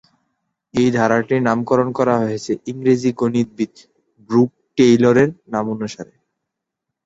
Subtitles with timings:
[0.73, 3.73] এ ধারাটির নামকরণ করা হয়েছে ইংরেজ গণিতবিদ
[4.29, 6.13] ব্রুক টেইলরের নামানুসারে।